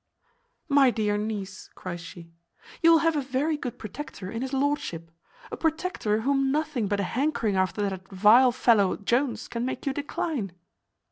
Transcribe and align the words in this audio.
"My 0.67 0.89
dear 0.89 1.15
niece," 1.15 1.69
cries 1.75 2.01
she, 2.01 2.33
"you 2.81 2.89
will 2.89 2.97
have 3.05 3.15
a 3.15 3.21
very 3.21 3.55
good 3.55 3.77
protector 3.77 4.31
in 4.31 4.41
his 4.41 4.51
lordship; 4.51 5.11
a 5.51 5.55
protector 5.57 6.21
whom 6.21 6.51
nothing 6.51 6.87
but 6.87 6.99
a 6.99 7.03
hankering 7.03 7.55
after 7.55 7.87
that 7.87 8.07
vile 8.07 8.51
fellow 8.51 8.97
Jones 8.97 9.47
can 9.47 9.63
make 9.63 9.85
you 9.85 9.93
decline." 9.93 10.53